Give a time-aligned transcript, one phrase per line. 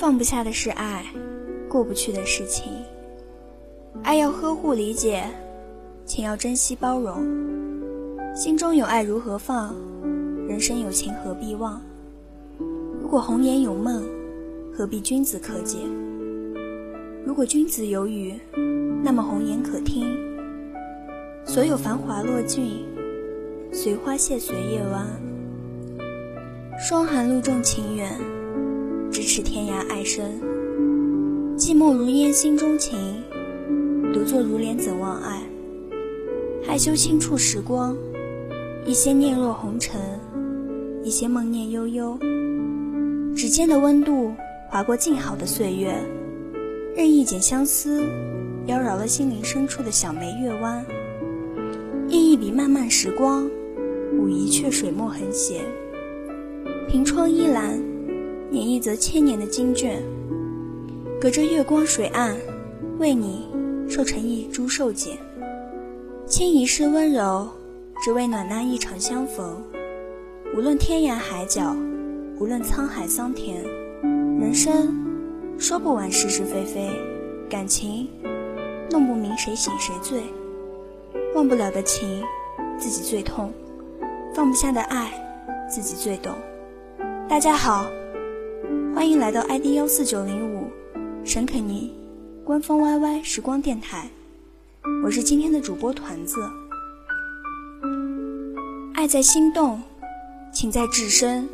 [0.00, 1.04] 放不下的是爱，
[1.68, 2.72] 过不去的是情。
[4.02, 5.22] 爱要呵护理解，
[6.06, 7.22] 情要珍惜包容。
[8.34, 9.76] 心中有爱如何放？
[10.48, 11.82] 人生有情何必忘？
[13.02, 14.02] 如果红颜有梦，
[14.74, 15.76] 何必君子可解？
[17.26, 18.40] 如果君子有语，
[19.04, 20.06] 那么红颜可听。
[21.44, 22.86] 所有繁华落尽，
[23.70, 25.06] 随花谢随叶弯。
[26.78, 28.10] 霜寒露重情远，
[29.10, 30.40] 咫尺天涯爱深。
[31.58, 32.96] 寂寞如烟心中情，
[34.14, 35.42] 独坐如莲怎忘爱？
[36.64, 37.96] 害羞轻触时光，
[38.86, 40.00] 一些念若红尘，
[41.02, 42.16] 一些梦念悠悠。
[43.34, 44.32] 指尖的温度
[44.68, 45.92] 划过静好的岁月，
[46.94, 48.04] 任一剪相思，
[48.66, 50.86] 妖娆了心灵深处的小眉月弯。
[52.08, 53.50] 印一笔漫漫时光，
[54.16, 55.62] 舞一阙水墨横斜。
[56.88, 57.80] 凭窗依栏，
[58.50, 60.02] 捻一则千年的经卷。
[61.20, 62.34] 隔着月光水岸，
[62.98, 63.46] 为你
[63.88, 65.16] 瘦成一株瘦茧。
[66.26, 67.48] 倾一世温柔，
[68.02, 69.62] 只为暖那一场相逢。
[70.56, 71.76] 无论天涯海角，
[72.38, 73.62] 无论沧海桑田，
[74.02, 75.06] 人生
[75.58, 76.90] 说不完是是非非，
[77.48, 78.08] 感情
[78.90, 80.22] 弄不明谁醒谁醉。
[81.34, 82.24] 忘不了的情，
[82.78, 83.48] 自己最痛；
[84.34, 85.12] 放不下的爱，
[85.68, 86.32] 自己最懂。
[87.28, 87.88] 大家好，
[88.94, 90.68] 欢迎来到 ID 幺四九零五
[91.24, 91.94] 沈肯尼
[92.44, 94.10] 官方 YY 时光电台，
[95.04, 96.38] 我是今天的主播团子。
[98.94, 99.80] 爱在心动，
[100.52, 101.48] 情在至深，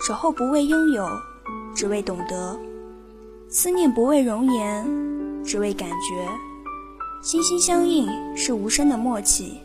[0.00, 1.08] 守候不为拥有，
[1.74, 2.56] 只为懂得；
[3.48, 6.28] 思念不为容颜，只为感觉。
[7.22, 9.58] 心心相印是无声的默契，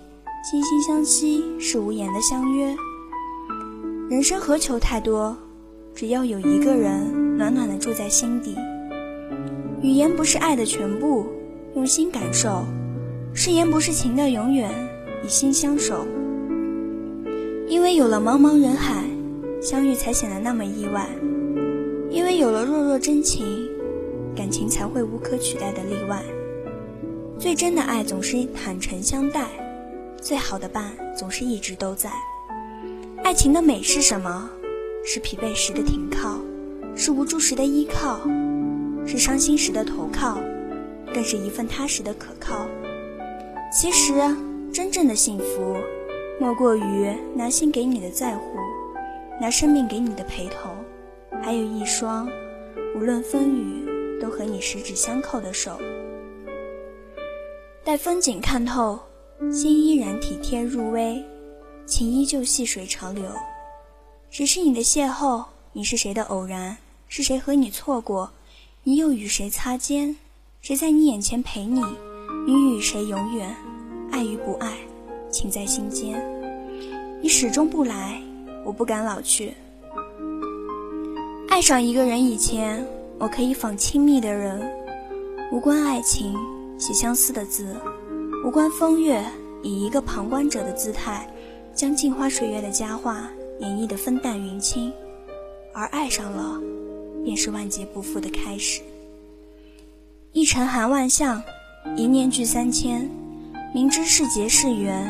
[0.49, 2.75] 心心相惜是无言的相约。
[4.09, 5.35] 人生何求太多，
[5.95, 8.53] 只要有一个人暖暖的住在心底。
[9.81, 11.25] 语言不是爱的全部，
[11.73, 12.65] 用心感受；
[13.33, 14.69] 誓言不是情的永远，
[15.23, 16.05] 以心相守。
[17.69, 19.05] 因为有了茫茫人海，
[19.61, 21.07] 相遇才显得那么意外；
[22.09, 23.45] 因为有了若若真情，
[24.35, 26.21] 感情才会无可取代的例外。
[27.39, 29.47] 最真的爱总是坦诚相待，
[30.21, 32.11] 最好的伴总是一直都在。
[33.23, 34.49] 爱情的美是什么？
[35.07, 36.39] 是疲惫时的停靠，
[36.95, 38.19] 是无助时的依靠，
[39.05, 40.39] 是伤心时的投靠，
[41.13, 42.65] 更是一份踏实的可靠。
[43.71, 44.13] 其实，
[44.73, 45.77] 真正的幸福，
[46.39, 48.57] 莫过于拿心给你的在乎，
[49.39, 50.71] 拿生命给你的陪同，
[51.43, 52.27] 还有一双
[52.95, 55.79] 无论风雨都和你十指相扣的手。
[57.83, 58.99] 待风景看透，
[59.51, 61.23] 心依然体贴入微。
[61.85, 63.23] 情依旧细水长流，
[64.35, 65.45] 谁是你的邂逅？
[65.71, 66.75] 你是谁的偶然？
[67.07, 68.29] 是谁和你错过？
[68.83, 70.13] 你又与谁擦肩？
[70.59, 71.81] 谁在你眼前陪你？
[72.45, 73.55] 你与谁永远？
[74.11, 74.73] 爱与不爱，
[75.31, 76.21] 情在心间。
[77.21, 78.21] 你始终不来，
[78.65, 79.53] 我不敢老去。
[81.47, 82.85] 爱上一个人以前，
[83.17, 84.69] 我可以仿亲密的人，
[85.49, 86.35] 无关爱情，
[86.77, 87.63] 写相思的字；
[88.45, 89.23] 无关风月，
[89.63, 91.25] 以一个旁观者的姿态。
[91.73, 93.29] 将镜花水月的佳话
[93.59, 94.91] 演绎的风淡云轻，
[95.73, 96.59] 而爱上了，
[97.23, 98.81] 便是万劫不复的开始。
[100.33, 101.41] 一尘寒万象，
[101.95, 103.09] 一念聚三千。
[103.73, 105.05] 明知是劫是缘，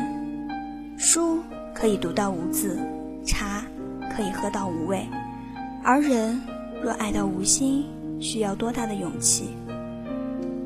[0.98, 1.38] 书
[1.72, 2.78] 可以读到无字，
[3.24, 3.64] 茶
[4.10, 5.06] 可以喝到无味，
[5.84, 6.40] 而人
[6.82, 7.84] 若爱到无心，
[8.20, 9.50] 需要多大的勇气？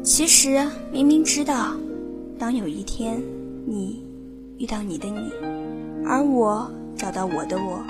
[0.02, 1.74] 其实明明知道，
[2.38, 3.22] 当有一天
[3.66, 4.02] 你
[4.56, 5.30] 遇到你的你。
[6.06, 6.70] 而我
[7.00, 7.82] 找到我的我，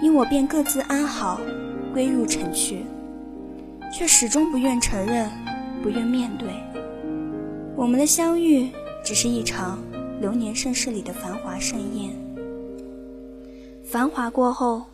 [0.00, 1.40] 因我便各自安好，
[1.92, 2.84] 归入尘去，
[3.92, 5.28] 却始终不愿承认，
[5.82, 6.48] 不愿面对。
[7.74, 8.70] 我们的相遇
[9.04, 9.80] 只是一场
[10.20, 12.14] 流年盛世里的繁华盛宴，
[13.84, 14.84] 繁华过后，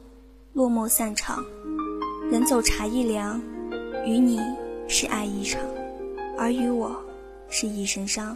[0.55, 1.45] 落寞散场，
[2.31, 3.39] 人走茶亦凉。
[4.07, 4.41] 与你
[4.89, 5.61] 是爱一场，
[6.39, 6.97] 而与我
[7.51, 8.35] 是一身伤。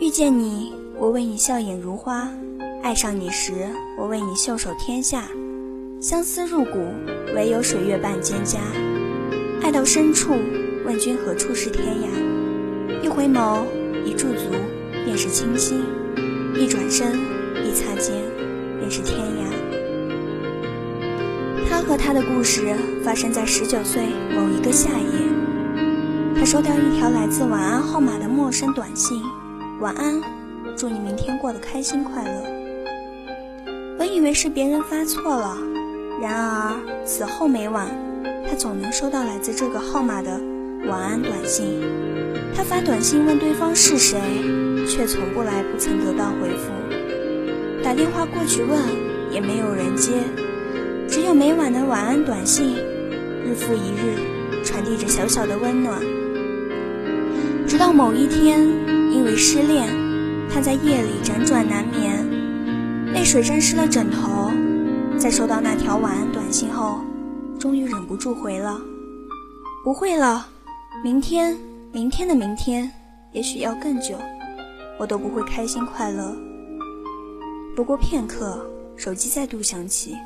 [0.00, 0.72] 遇见你。
[0.98, 2.28] 我为你笑眼如花，
[2.82, 3.52] 爱上你时，
[3.96, 5.22] 我为你袖手天下，
[6.00, 6.80] 相思入骨，
[7.32, 8.58] 唯有水月伴蒹葭。
[9.62, 10.32] 爱到深处，
[10.84, 13.00] 问君何处是天涯？
[13.00, 13.64] 一回眸，
[14.04, 14.50] 一驻足，
[15.04, 15.78] 便是清新；
[16.56, 17.12] 一转身，
[17.64, 18.20] 一擦肩，
[18.80, 19.46] 便是天涯。
[21.70, 22.74] 他和他的故事
[23.04, 24.02] 发生在十九岁
[24.34, 25.06] 某一个夏夜。
[26.36, 29.22] 他收到一条来自晚安号码的陌生短信：
[29.80, 30.20] 晚安。
[30.76, 32.51] 祝你明天过得开心快乐。
[34.22, 35.58] 以为是别人发错了，
[36.20, 37.88] 然而此后每晚
[38.48, 40.40] 他总能收到来自这个号码的
[40.86, 41.82] 晚安短信。
[42.54, 44.20] 他发短信问对方是谁，
[44.86, 46.70] 却从不来，不曾得到回复。
[47.82, 48.78] 打电话过去问，
[49.32, 50.12] 也没有人接，
[51.08, 52.76] 只有每晚的晚安短信，
[53.44, 56.00] 日复一日，传递着小小的温暖。
[57.66, 58.60] 直到某一天，
[59.10, 59.88] 因为失恋，
[60.48, 62.24] 他在夜里辗转难眠，
[63.12, 64.50] 泪水沾湿了枕头。
[65.18, 67.00] 在收到那条晚安短信后，
[67.58, 68.80] 终于忍不住回了
[69.84, 70.46] ：“不会了，
[71.04, 71.56] 明天，
[71.92, 72.90] 明天的明天，
[73.32, 74.16] 也许要更久，
[74.98, 76.34] 我都不会开心快乐。”
[77.76, 78.66] 不过片刻，
[78.96, 80.16] 手机再度响起，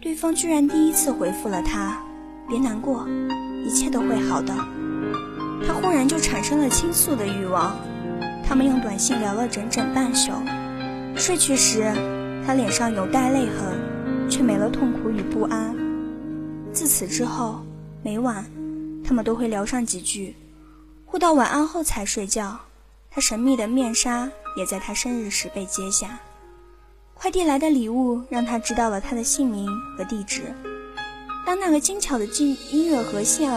[0.00, 2.02] 对方居然第一次回复了他
[2.48, 3.06] ：“别难过，
[3.64, 4.54] 一切都会好的。”
[5.66, 7.76] 他忽然就产生了倾诉的欲望。
[8.44, 10.32] 他们用短信聊了整整半宿，
[11.18, 11.92] 睡去时，
[12.46, 13.76] 他脸上有带泪痕。
[14.30, 15.74] 却没了痛苦与不安。
[16.70, 17.60] 自此之后，
[18.02, 18.44] 每晚
[19.02, 20.34] 他们都会聊上几句，
[21.06, 22.60] 互道晚安后才睡觉。
[23.10, 26.20] 他神秘的面纱也在他生日时被揭下。
[27.14, 29.66] 快递来的礼物让他知道了他的姓名
[29.96, 30.42] 和地址。
[31.46, 33.50] 当那个精巧的音音乐盒献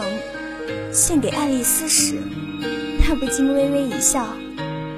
[0.90, 2.16] 献给爱丽丝时，
[3.04, 4.26] 他不禁微微一笑，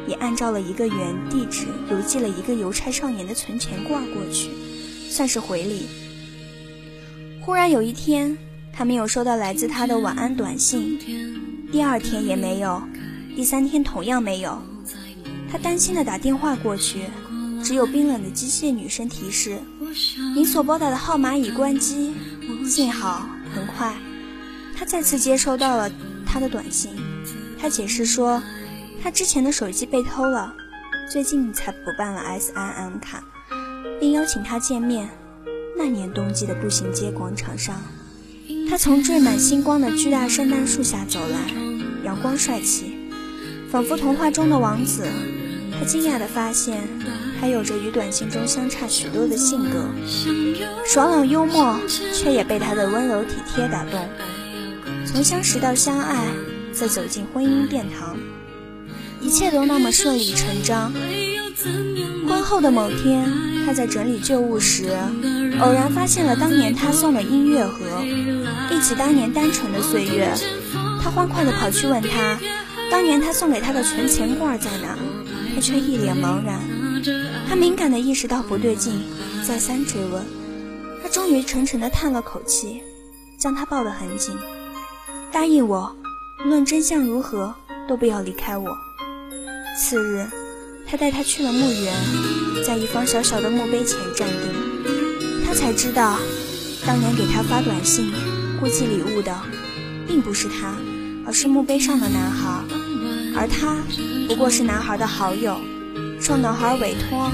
[0.06, 4.50] 也按照了一个原地址邮寄了一个邮差少年的存钱罐过去。
[5.10, 5.86] 算是回礼。
[7.40, 8.36] 忽然有一天，
[8.72, 10.98] 他没有收到来自他的晚安短信，
[11.70, 12.82] 第二天也没有，
[13.36, 14.60] 第三天同样没有。
[15.48, 17.04] 他担心的打电话过去，
[17.62, 19.60] 只有冰冷的机械女声提示
[20.34, 22.12] ：“您所拨打的号码已关机。”
[22.66, 23.94] 幸好很快，
[24.74, 25.88] 他再次接收到了
[26.26, 26.90] 他的短信。
[27.60, 28.42] 他解释说，
[29.04, 30.54] 他之前的手机被偷了，
[31.10, 33.22] 最近才补办了 S I M 卡。
[34.00, 35.10] 并邀请他见面。
[35.76, 37.82] 那年冬季的步行街广场上，
[38.68, 41.52] 他从缀满星光的巨大圣诞树下走来，
[42.02, 42.96] 阳光帅气，
[43.70, 45.06] 仿佛童话中的王子。
[45.78, 46.88] 他惊讶地发现，
[47.38, 49.84] 他有着与短信中相差许多的性格，
[50.86, 51.78] 爽朗幽默，
[52.14, 54.08] 却也被他的温柔体贴打动。
[55.04, 56.26] 从相识到相爱，
[56.72, 58.16] 再走进婚姻殿堂，
[59.24, 60.92] 一切都那么顺理成章。
[62.28, 63.26] 婚后的某天，
[63.64, 64.90] 他在整理旧物时，
[65.60, 68.04] 偶然发现了当年他送的音乐盒。
[68.70, 70.30] 忆起当年单纯的岁月，
[71.02, 72.38] 他欢快地跑去问他，
[72.90, 74.96] 当年他送给他的存钱罐在哪？
[75.54, 76.60] 他却一脸茫然。
[77.48, 78.92] 他敏感地意识到不对劲，
[79.46, 80.22] 再三追问，
[81.02, 82.82] 他终于沉沉地叹了口气，
[83.38, 84.36] 将他抱得很紧，
[85.32, 85.94] 答应我，
[86.44, 87.54] 无论真相如何，
[87.88, 88.76] 都不要离开我。
[89.76, 90.26] 次日。
[90.86, 91.92] 他带他去了墓园，
[92.64, 95.44] 在一方小小的墓碑前站定。
[95.44, 96.18] 他才知道，
[96.86, 98.12] 当年给他发短信、
[98.60, 99.34] 过寄礼物的，
[100.06, 100.76] 并不是他，
[101.26, 102.62] 而是墓碑上的男孩，
[103.34, 103.78] 而他
[104.28, 105.58] 不过是男孩的好友，
[106.20, 107.32] 受男孩委托，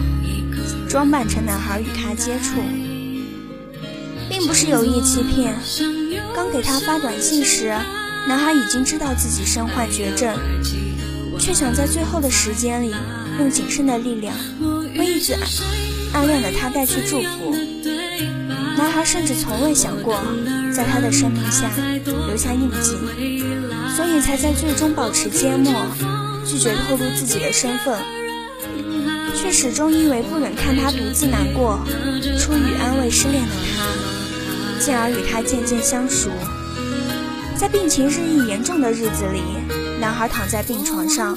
[0.88, 2.60] 装扮成男孩与他接触，
[4.30, 5.54] 并不是有意欺骗。
[6.34, 7.74] 刚给他发短信时，
[8.28, 10.38] 男孩已经知道自己身患绝症，
[11.40, 12.94] 却想在最后的时间里。
[13.38, 14.34] 用仅剩的力量
[14.98, 15.34] 为一直
[16.12, 17.56] 暗恋的他带去祝福。
[18.76, 20.20] 男孩甚至从未想过
[20.74, 21.70] 在他的生命下
[22.26, 22.98] 留下印记，
[23.96, 25.72] 所以才在最终保持缄默，
[26.44, 27.98] 拒绝透露自己的身份，
[29.34, 31.80] 却始终因为不忍看他独自难过，
[32.38, 36.28] 出于安慰失恋的他，进而与他渐渐相熟。
[37.56, 39.40] 在病情日益严重的日子里，
[40.00, 41.36] 男孩躺在病床上。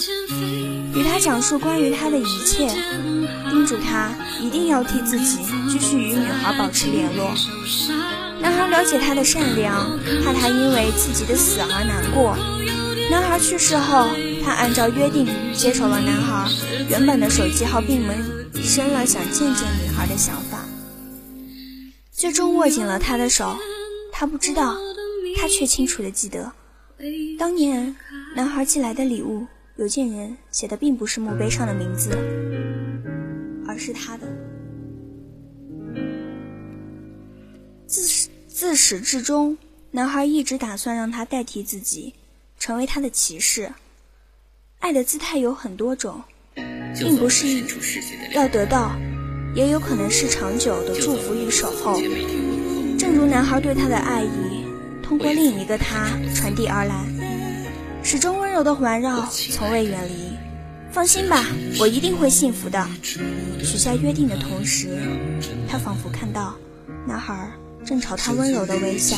[0.96, 2.70] 与他讲述关于他的一切，
[3.50, 5.40] 叮嘱他一定要替自己
[5.70, 7.34] 继续与女孩保持联络。
[8.40, 12.38] 男孩了解他的善良，怕他因为自己的死而难过。
[13.10, 14.08] 男孩去世后，
[14.44, 16.50] 他按照约定接手了男孩
[16.90, 18.16] 原本的手机号，并萌
[18.64, 20.60] 生了想见见女孩的想法。
[22.12, 23.58] 最终握紧了他的手，
[24.12, 24.78] 他不知道，
[25.38, 26.52] 他却清楚的记得，
[27.38, 27.96] 当年
[28.36, 29.46] 男孩寄来的礼物。
[29.78, 32.12] 邮件人写的并不是墓碑上的名字，
[33.68, 34.28] 而是他的。
[37.88, 39.58] 自始自始至终，
[39.90, 42.14] 男孩一直打算让他代替自己，
[42.60, 43.74] 成为他的骑士。
[44.78, 46.22] 爱的姿态有很多种，
[47.00, 47.48] 并不是
[48.36, 48.96] 要得到，
[49.56, 52.00] 也有可能是长久的祝福与守候。
[52.96, 54.64] 正如男孩对他的爱意，
[55.02, 57.23] 通过另一个他传递而来。
[58.04, 60.38] 始终温柔的环绕，从未远离。
[60.92, 61.46] 放心吧，
[61.80, 62.86] 我一定会幸福的。
[63.64, 64.90] 许下约定的同时，
[65.68, 66.54] 他仿佛看到
[67.08, 67.50] 男孩
[67.84, 69.18] 正朝他温柔的微笑。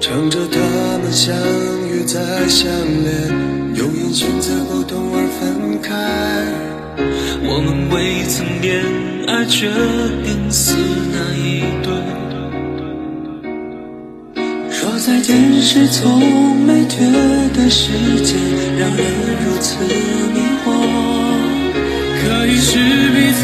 [0.00, 1.34] 唱着他们相
[1.88, 6.44] 遇再相恋，用眼选择不同而分开。
[7.42, 8.84] 我们未曾恋
[9.26, 9.68] 爱，却
[10.22, 10.76] 连死
[11.10, 12.33] 那一对。
[15.24, 16.98] 说再见是从没觉
[17.54, 17.88] 得时
[18.22, 18.36] 间
[18.78, 19.06] 让人
[19.42, 20.66] 如此迷惑，
[22.20, 22.76] 可以是
[23.14, 23.40] 彼此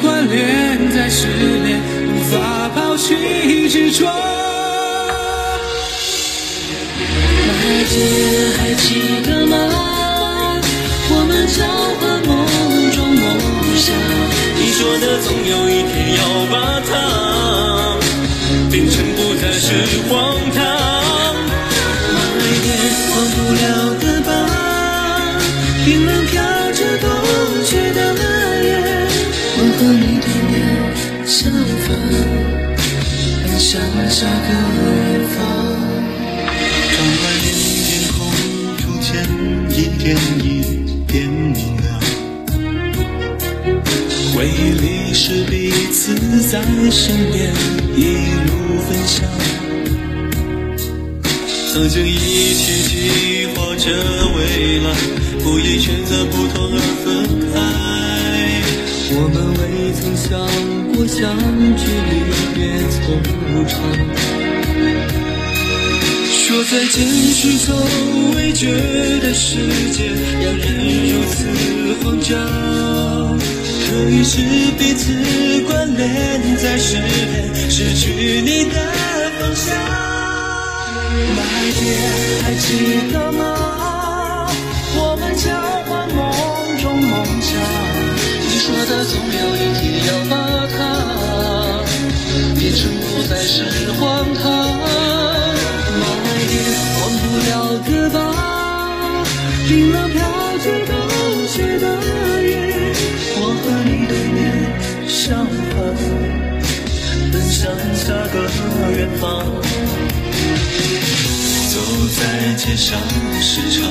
[0.00, 4.06] 关联，在失恋无法抛弃执着。
[7.46, 7.52] 那
[7.84, 7.94] 天，
[8.56, 9.54] 还记得吗？
[11.10, 11.58] 我们交
[12.00, 12.30] 换梦
[12.92, 13.22] 中梦
[13.76, 13.94] 想，
[14.56, 16.90] 你说的总有一天要把它
[18.70, 19.68] 变成不再是
[20.08, 20.69] 荒唐。
[46.38, 46.60] 在
[46.90, 47.52] 身边，
[47.96, 47.98] 一
[48.46, 48.50] 路
[48.88, 49.24] 分享，
[51.72, 53.84] 曾经一起计划着
[54.36, 54.38] 未
[54.80, 54.86] 来，
[55.42, 57.06] 不因选择不同而分
[57.52, 57.54] 开。
[59.12, 59.60] 我们未
[59.92, 60.28] 曾想
[60.94, 61.18] 过相
[61.76, 62.12] 聚离
[62.54, 62.58] 别
[62.90, 63.00] 从
[63.66, 63.70] 长。
[66.32, 66.94] 说再见
[67.32, 67.68] 是从
[68.34, 68.66] 未觉
[69.20, 69.56] 得世
[69.92, 69.98] 界
[70.42, 70.66] 让人
[71.08, 71.36] 如此
[72.02, 72.28] 慌张，
[74.08, 74.40] 于是
[74.78, 75.12] 彼此
[75.62, 78.74] 关联，在失恋失去你的
[79.38, 79.76] 方向。
[81.36, 81.40] My
[81.76, 82.66] dear，还记
[83.12, 83.40] 得吗？
[84.96, 85.44] 我们交
[85.86, 86.18] 换梦
[86.80, 87.50] 中梦想，
[88.48, 90.32] 你说的总有一天要把
[90.66, 90.76] 它
[92.58, 94.00] 变成不再是荒
[94.34, 94.42] 唐。
[96.00, 96.02] My
[96.48, 96.68] dear，
[97.00, 97.50] 忘不了
[97.86, 98.18] 的吧，
[99.68, 100.18] 冰冷飘
[100.58, 100.92] 着冬
[101.48, 101.84] 雪的
[109.20, 109.44] 方。
[111.70, 111.76] 走
[112.16, 112.98] 在街上
[113.40, 113.88] 时常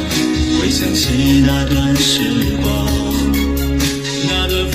[0.60, 2.22] 回想起那段时
[2.62, 2.68] 光，
[4.28, 4.70] 那段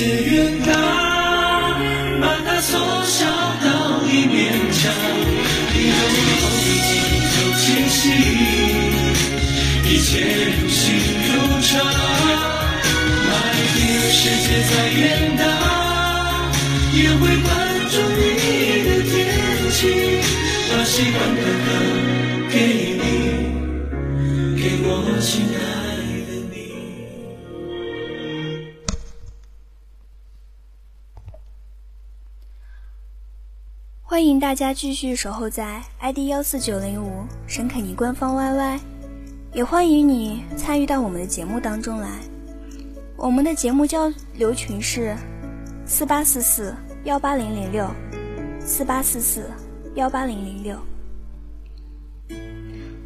[0.00, 0.72] 世界远大，
[2.22, 3.18] 把它缩小
[3.62, 3.68] 到
[4.06, 4.90] 一面墙，
[5.74, 5.94] 你和
[6.40, 6.90] 我一起
[7.28, 8.00] 走前行，
[9.84, 10.08] 一切
[10.56, 10.80] 如新
[11.28, 11.30] 如
[11.60, 11.68] 常。
[14.12, 15.42] 世界再远大，
[16.94, 17.48] 也会关
[17.90, 18.18] 注你
[18.86, 19.12] 的天
[19.70, 19.78] 气，
[20.72, 21.68] 把喜欢的歌
[22.50, 22.56] 给
[22.96, 23.04] 你，
[24.56, 24.88] 给我
[25.20, 25.60] 亲爱
[34.10, 38.80] 欢迎大家继续守候在 ID 幺四九零五沈肯尼官方 YY，
[39.54, 42.18] 也欢迎你参与到我们的节目当中来。
[43.16, 45.14] 我们的节目交流群是
[45.86, 46.74] 四八四四
[47.04, 47.88] 幺八零零六，
[48.58, 49.48] 四八四四
[49.94, 50.76] 幺八零零六。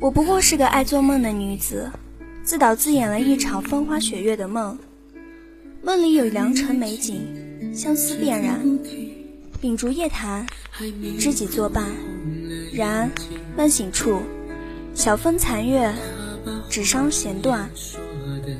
[0.00, 1.86] 我不过是个爱做梦的女子，
[2.42, 4.78] 自导自演了一场风花雪月的梦，
[5.82, 7.20] 梦里有良辰美景，
[7.74, 8.58] 相思便然，
[9.60, 10.46] 秉烛夜谈，
[11.18, 11.84] 知己作伴。
[12.72, 13.10] 然
[13.56, 14.20] 梦醒处，
[14.94, 15.92] 晓风残月，
[16.68, 17.68] 纸上弦断。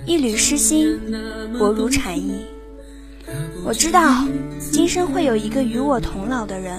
[0.07, 0.99] 一缕诗心，
[1.59, 2.45] 薄如蝉翼。
[3.65, 4.27] 我知道，
[4.71, 6.79] 今生会有一个与我同老的人，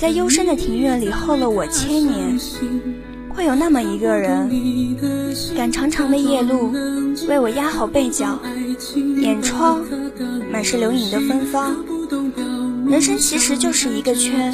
[0.00, 2.38] 在幽深的庭院里候了我千年。
[3.34, 4.50] 会有那么一个人，
[5.56, 6.70] 赶长长的夜路，
[7.26, 8.38] 为我压好被角。
[9.22, 9.82] 眼窗
[10.50, 11.74] 满是流影的芬芳。
[12.92, 14.52] 人生其实就是一个圈，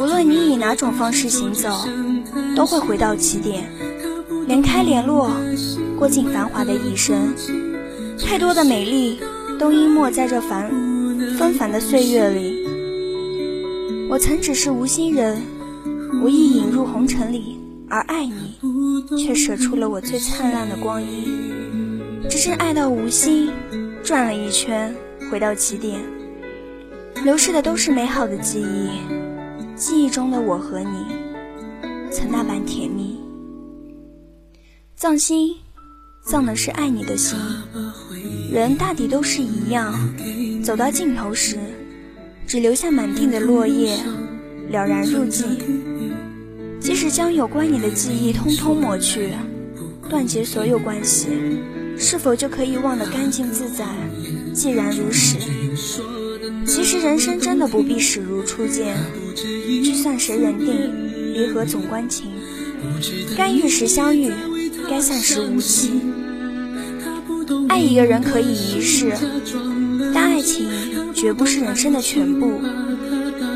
[0.00, 1.86] 无论你以哪种方式行走，
[2.56, 3.70] 都会回到起点。
[4.48, 5.30] 连开连落。
[5.96, 7.32] 过尽繁华的一生，
[8.18, 9.20] 太多的美丽
[9.60, 10.68] 都淹没在这繁
[11.38, 12.66] 纷繁的岁月里。
[14.10, 15.40] 我曾只是无心人，
[16.20, 21.28] 无意引入红尘里，而爱你，却舍出了我最灿烂的光阴。
[22.28, 23.50] 只是爱到无心，
[24.02, 24.92] 转了一圈，
[25.30, 26.00] 回到起点，
[27.24, 28.88] 流逝的都是美好的记忆，
[29.74, 31.06] 记忆中的我和你，
[32.10, 33.20] 曾那般甜蜜。
[34.94, 35.54] 葬心，
[36.24, 37.38] 葬的是爱你的心。
[38.52, 39.92] 人大抵都是一样，
[40.62, 41.58] 走到尽头时，
[42.46, 43.96] 只留下满地的落叶，
[44.70, 45.44] 了然入寂。
[46.78, 49.32] 即使将有关你的记忆通通抹去，
[50.08, 51.28] 断绝所有关系，
[51.98, 53.84] 是否就可以忘得干净自在？
[54.54, 55.36] 既然如此，
[56.66, 58.96] 其实人生真的不必始如初见。
[59.34, 61.34] 聚散谁人定？
[61.34, 62.32] 离合总关情。
[63.36, 64.32] 该遇时相遇，
[64.88, 66.00] 该散时无期。
[67.68, 69.12] 爱一个人可以一世，
[70.12, 70.68] 但爱情
[71.14, 72.60] 绝不是人生的全部。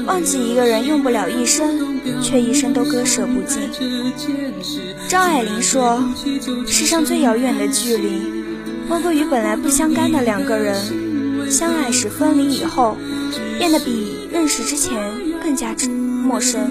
[0.06, 3.60] 忘记一个人用不了一生，却一生都割舍不尽。
[5.08, 6.02] 张爱玲说
[6.66, 8.08] ：“世上最遥远的距离，
[8.88, 10.76] 莫过于本来不相干的两个人，
[11.50, 12.96] 相爱时分离以后，
[13.58, 14.96] 变得比认识之前
[15.42, 15.74] 更加
[16.24, 16.70] 陌生，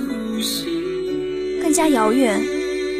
[1.61, 2.41] 更加遥远，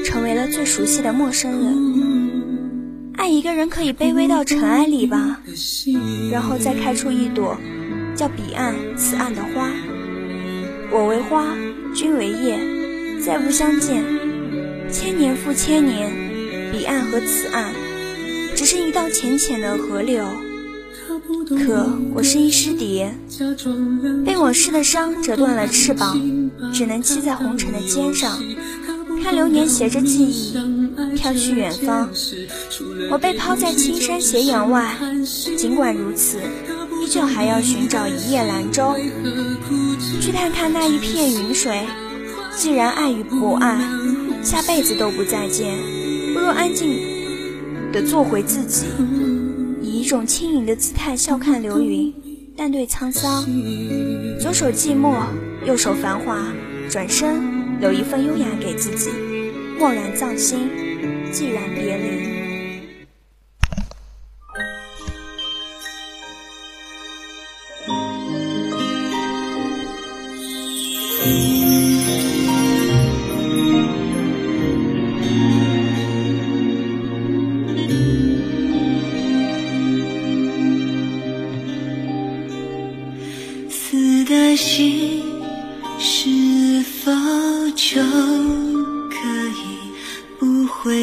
[0.03, 3.13] 成为了最熟悉的陌生人。
[3.15, 5.39] 爱一个人可以卑微到尘埃里吧，
[6.29, 7.57] 然后再开出一朵
[8.13, 9.71] 叫彼岸此岸的花。”
[10.91, 11.55] 我为花，
[11.93, 12.59] 君为叶，
[13.23, 14.03] 再不相见，
[14.91, 16.11] 千年复千年，
[16.73, 17.73] 彼岸和此岸，
[18.55, 20.25] 只是一道浅浅的河流。
[21.65, 23.13] 可我是一只蝶，
[24.25, 26.19] 被往事的伤折断了翅膀，
[26.73, 28.39] 只能栖在红尘的肩上，
[29.23, 30.53] 看流年携着记忆
[31.15, 32.09] 飘去远方。
[33.11, 34.95] 我被抛在青山斜阳外，
[35.57, 36.39] 尽管如此。
[37.01, 38.93] 依旧还要寻找一叶兰舟，
[40.19, 41.87] 去探看那一片云水。
[42.55, 43.79] 既然爱与不爱，
[44.43, 45.77] 下辈子都不再见，
[46.33, 46.99] 不如安静
[47.93, 48.85] 的做回自己，
[49.99, 52.13] 以一种轻盈的姿态笑看流云，
[52.55, 53.43] 淡对沧桑。
[54.39, 55.25] 左手寂寞，
[55.65, 56.41] 右手繁华，
[56.89, 57.41] 转身
[57.81, 59.09] 留一份优雅给自己，
[59.77, 60.69] 默然葬心，
[61.33, 62.18] 寂然别离。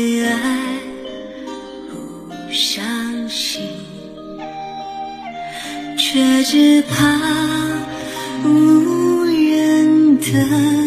[0.08, 0.38] 对爱
[1.90, 3.60] 不相信，
[5.98, 7.18] 却只怕
[8.44, 10.85] 无人等。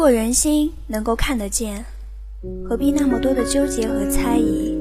[0.00, 1.84] 如果人心能够看得见，
[2.66, 4.74] 何必那么多的纠结和猜疑？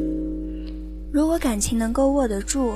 [1.11, 2.71] 如果感情能够握得住，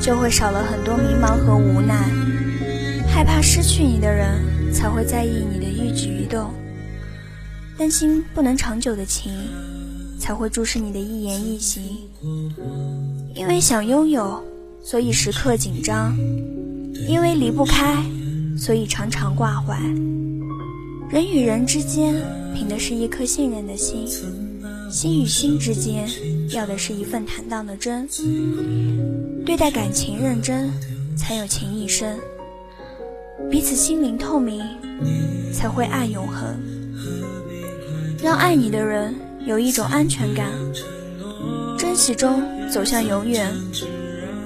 [0.00, 2.08] 就会少了很多迷茫和无奈。
[3.08, 6.52] 害怕失去你的人，才会在意你的一举一动；
[7.76, 9.32] 担心不能长久的情，
[10.20, 11.82] 才会注视你的一言一行。
[13.34, 14.40] 因为想拥有，
[14.84, 16.12] 所以时刻紧张；
[17.08, 17.96] 因为离不开，
[18.56, 19.76] 所以常常挂怀。
[21.10, 22.14] 人与人之间
[22.54, 24.06] 凭的是一颗信任的心，
[24.88, 26.08] 心与心之间
[26.50, 28.08] 要的是一份坦荡的真。
[29.44, 30.70] 对待感情认真，
[31.16, 32.16] 才有情谊深；
[33.50, 34.62] 彼此心灵透明，
[35.52, 36.56] 才会爱永恒。
[38.22, 39.12] 让爱你的人
[39.44, 40.46] 有一种安全感，
[41.76, 43.50] 珍惜中走向永远。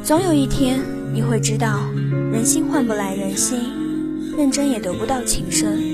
[0.03, 0.81] 总有一天，
[1.13, 1.87] 你会知道，
[2.33, 3.59] 人心换不来人心，
[4.35, 5.94] 认真也得不到情深。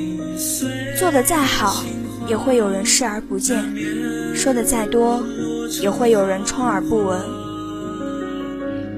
[0.99, 1.85] 做的再好，
[2.29, 3.57] 也会有人视而不见；
[4.35, 5.23] 说的再多，
[5.83, 7.21] 也会有人充耳不闻。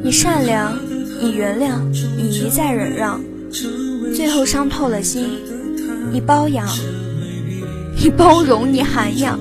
[0.02, 0.78] 你善良，
[1.20, 1.80] 你原谅，
[2.16, 3.20] 你一再忍让，
[4.14, 5.40] 最后伤透了心。
[6.12, 6.66] 你包养，
[7.96, 9.38] 你包容，你涵养，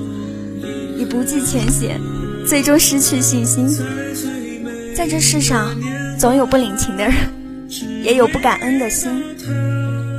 [0.96, 2.00] 你不计前嫌，
[2.46, 3.68] 最终失去信心。
[4.94, 5.68] 在这世上，
[6.18, 7.14] 总有不领情的人，
[8.02, 9.10] 也有不感恩的心。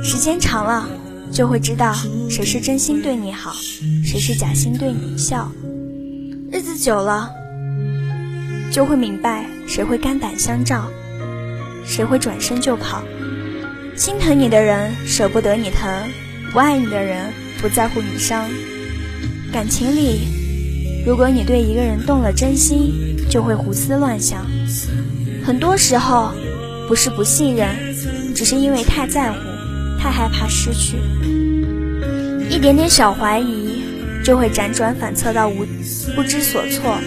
[0.02, 0.86] 时间长了，
[1.34, 1.92] 就会知道
[2.30, 3.52] 谁是真心对你好，
[4.04, 5.50] 谁是假心对你笑。
[6.52, 7.28] 日子久了，
[8.70, 10.88] 就会明白谁会肝胆相照，
[11.84, 13.02] 谁会转身就跑。
[13.96, 15.90] 心疼你的人舍不得你疼，
[16.52, 18.48] 不爱你的人不在乎你伤。
[19.52, 20.20] 感情里，
[21.04, 24.46] 如果你对一个人动了真心，就会胡思乱想。
[25.44, 26.30] 很多时候，
[26.86, 27.74] 不是不信任，
[28.36, 29.38] 只是因为太在乎，
[30.04, 30.98] 太害怕失去。
[32.50, 33.82] 一点点小怀疑，
[34.22, 35.64] 就会辗转反侧到无
[36.14, 36.98] 不知所措；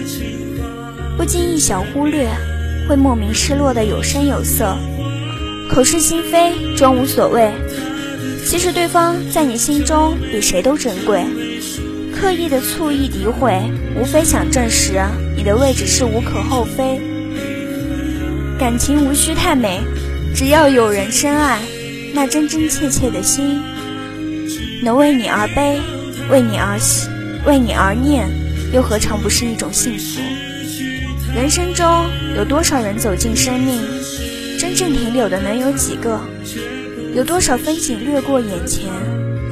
[1.15, 2.27] 不经意小忽略，
[2.89, 4.75] 会莫名失落的有声有色。
[5.69, 7.51] 口是心非，装无所谓，
[8.43, 11.23] 其实对方在你心中比谁都珍贵。
[12.11, 13.61] 刻意的醋意诋毁，
[13.95, 14.99] 无非想证实
[15.35, 16.99] 你的位置是无可厚非。
[18.57, 19.81] 感情无需太美，
[20.33, 21.59] 只要有人深爱，
[22.13, 23.61] 那真真切切的心，
[24.83, 25.79] 能为你而悲，
[26.29, 27.07] 为你而喜，
[27.45, 28.27] 为你而念，
[28.73, 30.19] 又何尝不是一种幸福？
[31.35, 31.85] 人生中
[32.35, 33.81] 有多少人走进生命，
[34.59, 36.19] 真正停留的能有几个？
[37.15, 38.85] 有多少风景掠过眼前，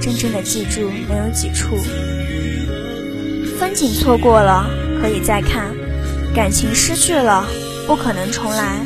[0.01, 1.77] 真正的记住能有几处？
[3.59, 4.69] 风景错过了
[5.01, 5.73] 可以再看，
[6.33, 7.47] 感情失去了。
[7.87, 8.83] 不可能重来，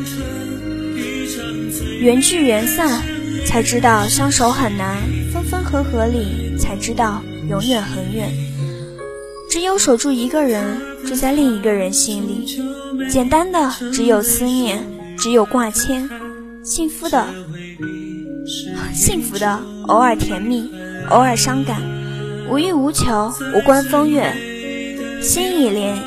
[2.01, 3.01] 缘聚缘散，
[3.45, 4.97] 才知道相守很难；
[5.33, 8.31] 分分合合里，才知道永远很远。
[9.49, 12.61] 只有守住一个人，住在另一个人心里。
[13.09, 14.85] 简单的只有思念，
[15.17, 16.07] 只有挂牵；
[16.63, 17.25] 幸福的，
[18.93, 20.69] 幸福的偶尔甜蜜，
[21.09, 21.81] 偶尔伤感，
[22.49, 24.31] 无欲无求，无关风月，
[25.21, 25.97] 心已连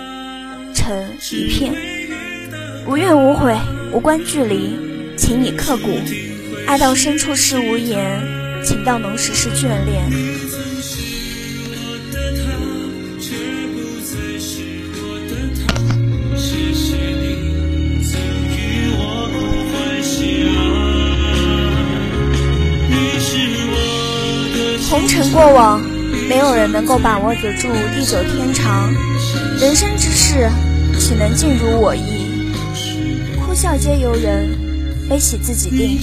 [0.74, 0.96] 成
[1.32, 1.74] 一片。
[2.86, 3.56] 无怨无悔，
[3.92, 4.76] 无关距离，
[5.16, 5.88] 情已刻骨，
[6.72, 8.18] 爱到深处是无言，
[8.64, 10.02] 情到浓时是眷恋。
[24.88, 25.78] 红尘过往，
[26.26, 28.90] 没有人能够把握得住地久天长。
[29.60, 30.48] 人生之事，
[30.98, 32.50] 岂能尽如我意？
[33.44, 34.48] 哭笑皆由人，
[35.06, 36.00] 悲喜自己定。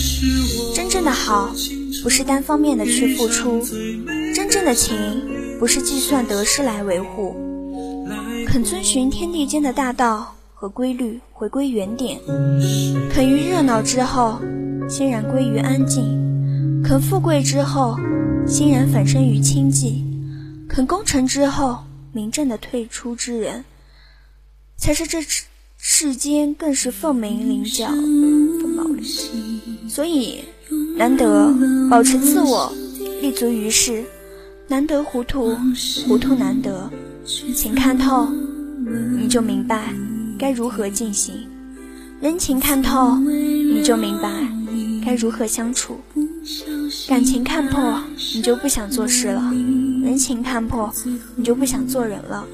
[0.89, 1.53] 真正的好，
[2.01, 3.61] 不是单方面的去付出；
[4.33, 4.97] 真正的情，
[5.59, 7.35] 不是计算得失来维护。
[8.47, 12.17] 肯遵循天地间的大道和规律，回归原点；
[13.13, 14.41] 肯于热闹之后，
[14.89, 16.03] 欣然归于安静；
[16.83, 17.95] 肯富贵之后，
[18.47, 20.03] 欣然返身于清寂；
[20.67, 23.63] 肯功成之后，名正的退出之人，
[24.75, 25.19] 才是这。
[25.81, 29.29] 世间更是凤鸣麟角，凤毛麟角。
[29.87, 30.43] 所以，
[30.95, 31.53] 难得
[31.89, 32.71] 保持自我，
[33.21, 34.03] 立足于世；
[34.67, 35.55] 难得糊涂，
[36.07, 36.89] 糊涂难得。
[37.25, 38.27] 情看透，
[39.17, 39.93] 你就明白
[40.37, 41.35] 该如何进行；
[42.19, 44.29] 人情看透，你就明白
[45.05, 45.93] 该如何相处；
[47.07, 48.01] 感情看破，
[48.35, 49.41] 你就不想做事了；
[50.03, 50.91] 人情看破，
[51.35, 52.45] 你就不想做人了。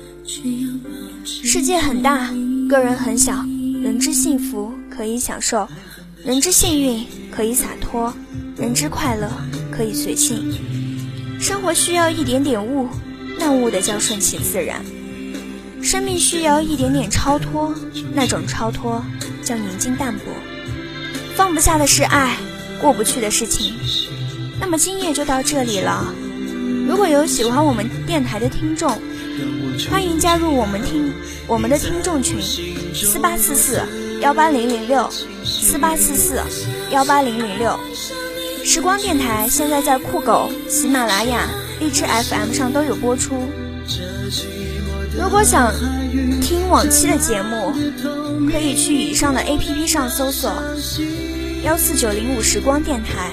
[1.24, 2.30] 世界很大。
[2.68, 3.46] 个人很小，
[3.84, 5.68] 人之幸福可以享受，
[6.26, 8.12] 人之幸运可以洒脱，
[8.58, 9.32] 人之快乐
[9.70, 10.58] 可以随性。
[11.40, 12.90] 生活需要一点点悟，
[13.38, 14.80] 那悟的叫顺其自然；
[15.84, 17.76] 生命需要一点点超脱，
[18.16, 19.06] 那种超脱
[19.44, 20.34] 叫宁静淡泊。
[21.36, 22.36] 放不下的是爱，
[22.82, 23.76] 过不去的事情。
[24.60, 26.12] 那么今夜就到这里了。
[26.88, 28.98] 如果有喜欢我们电台的听众，
[29.92, 31.14] 欢迎加入我们听
[31.46, 32.42] 我们的听众群，
[32.96, 33.80] 四八四四
[34.22, 35.10] 幺八零零六，
[35.44, 36.42] 四八四四
[36.92, 37.78] 幺八零零六。
[38.64, 41.48] 时光电台现在在酷狗、喜马拉雅、
[41.80, 43.36] 荔枝 FM 上都有播出。
[45.18, 45.72] 如果想
[46.42, 47.74] 听往期的节目，
[48.52, 50.52] 可以去以上的 APP 上搜索
[51.64, 53.32] 幺四九零五时光电台，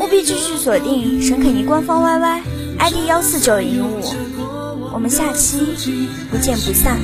[0.00, 2.42] 务必继续锁定沈肯尼官方 YY
[2.78, 4.00] ID 幺四九零五，
[4.92, 6.98] 我们下期不见不散。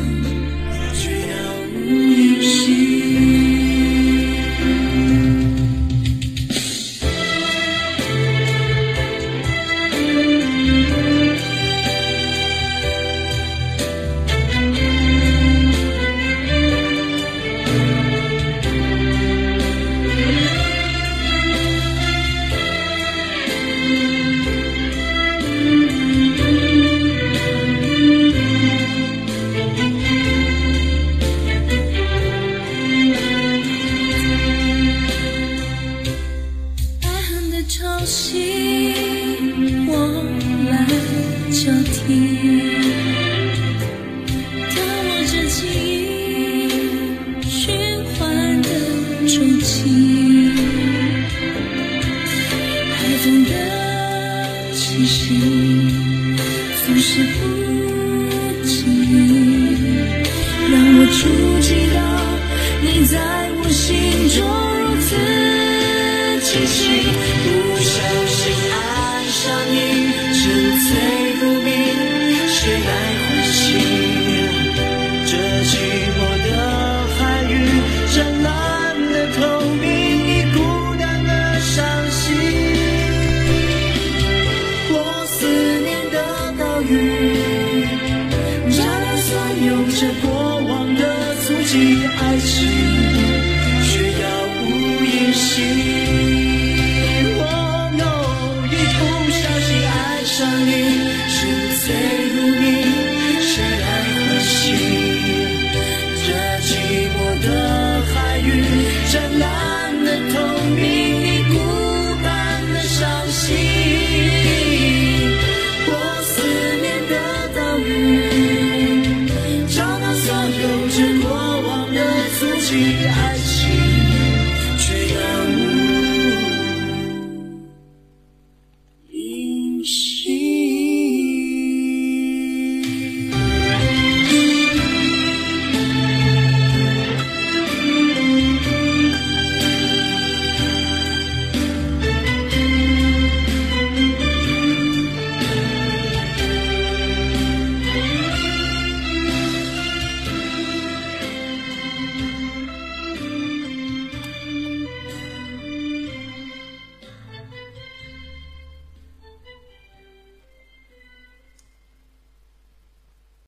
[2.43, 2.90] 是。